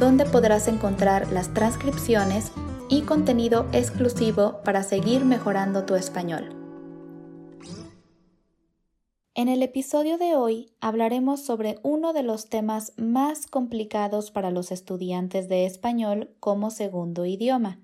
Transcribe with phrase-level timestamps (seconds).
[0.00, 2.52] donde podrás encontrar las transcripciones
[2.88, 6.56] y contenido exclusivo para seguir mejorando tu español.
[9.34, 14.72] En el episodio de hoy hablaremos sobre uno de los temas más complicados para los
[14.72, 17.78] estudiantes de español como segundo idioma,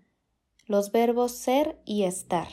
[0.65, 2.49] los verbos ser y estar.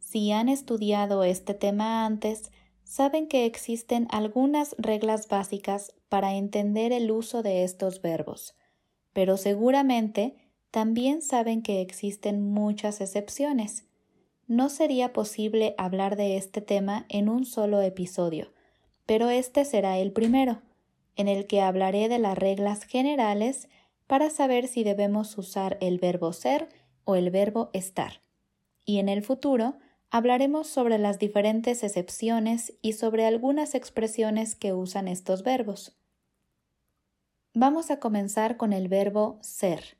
[0.00, 2.50] Si han estudiado este tema antes,
[2.82, 8.54] saben que existen algunas reglas básicas para entender el uso de estos verbos,
[9.12, 10.36] pero seguramente
[10.70, 13.86] también saben que existen muchas excepciones.
[14.46, 18.52] No sería posible hablar de este tema en un solo episodio,
[19.06, 20.62] pero este será el primero,
[21.16, 23.68] en el que hablaré de las reglas generales
[24.06, 26.68] para saber si debemos usar el verbo ser
[27.02, 28.22] o el verbo estar.
[28.84, 29.78] Y en el futuro
[30.10, 35.96] hablaremos sobre las diferentes excepciones y sobre algunas expresiones que usan estos verbos.
[37.56, 39.96] Vamos a comenzar con el verbo ser.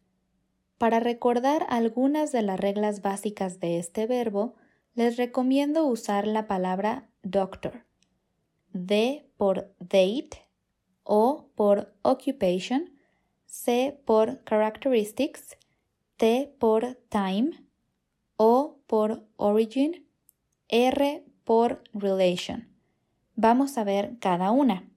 [0.77, 4.56] Para recordar algunas de las reglas básicas de este verbo,
[4.94, 7.86] les recomiendo usar la palabra doctor.
[8.72, 10.48] D por date,
[11.05, 12.91] O por occupation,
[13.47, 15.56] C por characteristics,
[16.16, 17.52] T por time,
[18.36, 20.08] O por origin
[20.66, 22.66] R por relation.
[23.36, 24.91] Vamos a ver cada una.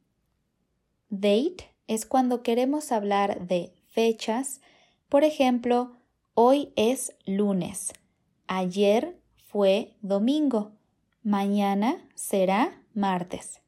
[1.09, 4.61] Date es cuando queremos hablar de fechas.
[5.09, 5.94] Por ejemplo,
[6.33, 7.94] hoy es lunes.
[8.47, 10.71] Ayer fue domingo.
[11.23, 13.62] Mañana será martes.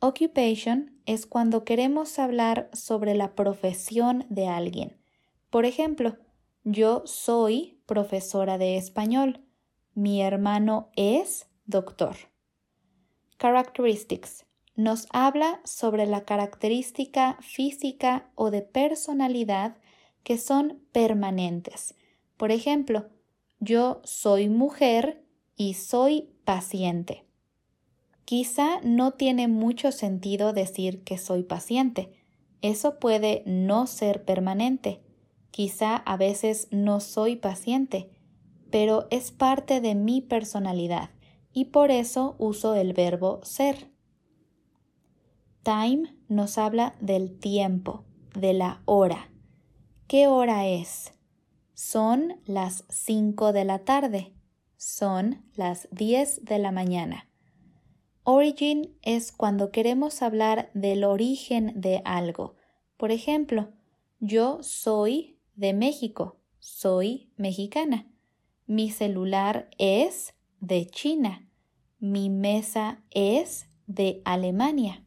[0.00, 4.96] Occupation es cuando queremos hablar sobre la profesión de alguien.
[5.50, 6.16] Por ejemplo,
[6.64, 9.40] yo soy profesora de español.
[9.94, 12.16] Mi hermano es doctor.
[13.38, 14.45] Characteristics.
[14.76, 19.76] Nos habla sobre la característica física o de personalidad
[20.22, 21.94] que son permanentes.
[22.36, 23.08] Por ejemplo,
[23.58, 25.24] yo soy mujer
[25.56, 27.24] y soy paciente.
[28.24, 32.12] Quizá no tiene mucho sentido decir que soy paciente.
[32.60, 35.00] Eso puede no ser permanente.
[35.50, 38.10] Quizá a veces no soy paciente
[38.70, 41.10] pero es parte de mi personalidad
[41.52, 43.90] y por eso uso el verbo ser.
[45.66, 48.04] Time nos habla del tiempo,
[48.36, 49.32] de la hora.
[50.06, 51.12] ¿Qué hora es?
[51.74, 54.32] Son las 5 de la tarde.
[54.76, 57.28] Son las 10 de la mañana.
[58.22, 62.54] Origin es cuando queremos hablar del origen de algo.
[62.96, 63.72] Por ejemplo,
[64.20, 68.06] yo soy de México, soy mexicana.
[68.68, 71.50] Mi celular es de China.
[71.98, 75.02] Mi mesa es de Alemania.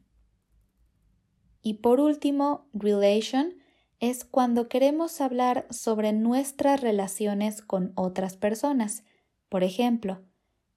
[1.62, 3.54] Y por último, relation
[4.00, 9.04] es cuando queremos hablar sobre nuestras relaciones con otras personas.
[9.48, 10.22] Por ejemplo,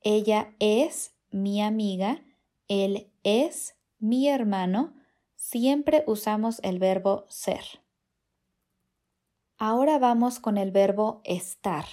[0.01, 2.21] ella es mi amiga,
[2.67, 4.93] él es mi hermano,
[5.35, 7.63] siempre usamos el verbo ser.
[9.57, 11.85] Ahora vamos con el verbo estar.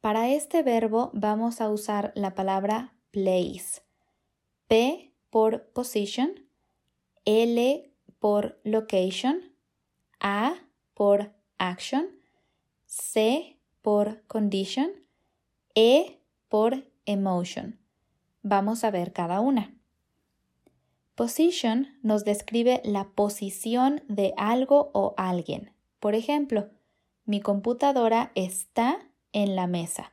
[0.00, 3.82] Para este verbo vamos a usar la palabra place.
[4.66, 6.48] P por position,
[7.24, 7.91] L
[8.22, 9.52] por location,
[10.20, 10.54] A
[10.94, 12.06] por action,
[12.86, 14.92] C por condition,
[15.74, 17.80] E por emotion.
[18.44, 19.74] Vamos a ver cada una.
[21.16, 25.72] Position nos describe la posición de algo o alguien.
[25.98, 26.70] Por ejemplo,
[27.24, 29.00] mi computadora está
[29.32, 30.12] en la mesa.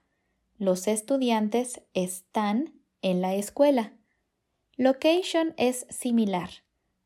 [0.58, 2.74] Los estudiantes están
[3.04, 3.94] en la escuela.
[4.78, 6.50] Location es similar.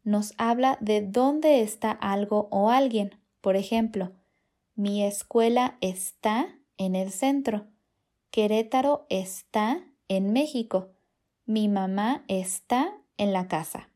[0.03, 3.19] Nos habla de dónde está algo o alguien.
[3.41, 4.11] Por ejemplo,
[4.75, 7.67] mi escuela está en el centro.
[8.31, 10.89] Querétaro está en México.
[11.45, 13.89] Mi mamá está en la casa.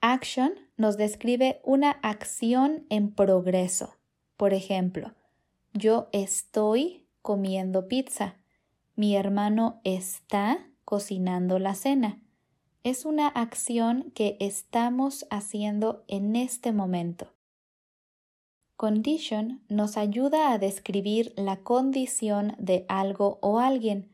[0.00, 3.96] Action nos describe una acción en progreso.
[4.36, 5.12] Por ejemplo,
[5.72, 8.36] yo estoy comiendo pizza.
[8.96, 12.20] Mi hermano está cocinando la cena.
[12.84, 17.28] Es una acción que estamos haciendo en este momento.
[18.74, 24.10] Condition nos ayuda a describir la condición de algo o alguien.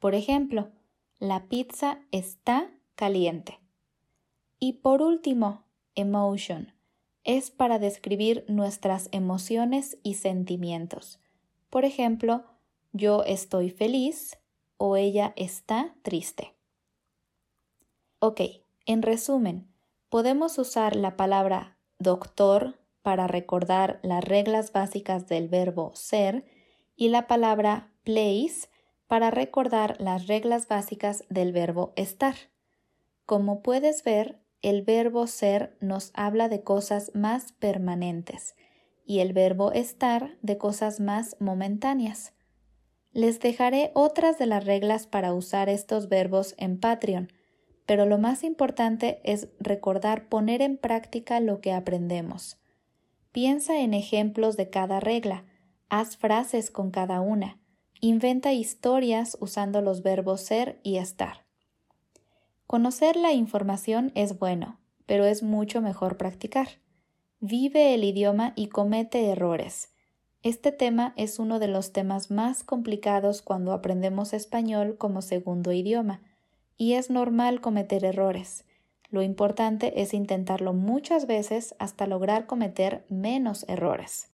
[0.00, 0.68] Por ejemplo,
[1.18, 3.58] la pizza está caliente.
[4.58, 5.62] Y por último,
[5.94, 6.74] emotion
[7.24, 11.20] es para describir nuestras emociones y sentimientos.
[11.70, 12.44] Por ejemplo,
[12.92, 14.36] yo estoy feliz
[14.76, 16.54] o ella está triste.
[18.22, 18.42] Ok,
[18.84, 19.66] en resumen,
[20.10, 26.44] podemos usar la palabra doctor para recordar las reglas básicas del verbo ser
[26.96, 28.68] y la palabra place
[29.06, 32.34] para recordar las reglas básicas del verbo estar.
[33.24, 38.54] Como puedes ver, el verbo ser nos habla de cosas más permanentes
[39.06, 42.34] y el verbo estar de cosas más momentáneas.
[43.12, 47.32] Les dejaré otras de las reglas para usar estos verbos en Patreon,
[47.86, 52.58] pero lo más importante es recordar poner en práctica lo que aprendemos.
[53.32, 55.44] Piensa en ejemplos de cada regla,
[55.88, 57.58] haz frases con cada una,
[58.00, 61.44] inventa historias usando los verbos ser y estar.
[62.66, 66.68] Conocer la información es bueno, pero es mucho mejor practicar.
[67.40, 69.88] Vive el idioma y comete errores.
[70.42, 76.22] Este tema es uno de los temas más complicados cuando aprendemos español como segundo idioma,
[76.80, 78.64] y es normal cometer errores.
[79.10, 84.30] Lo importante es intentarlo muchas veces hasta lograr cometer menos errores.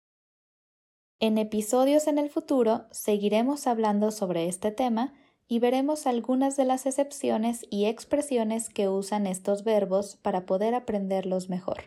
[1.21, 5.15] En episodios en el futuro seguiremos hablando sobre este tema
[5.47, 11.49] y veremos algunas de las excepciones y expresiones que usan estos verbos para poder aprenderlos
[11.49, 11.85] mejor.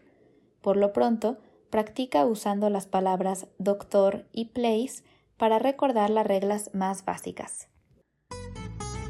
[0.62, 1.38] Por lo pronto,
[1.70, 5.04] practica usando las palabras doctor y place
[5.36, 7.68] para recordar las reglas más básicas.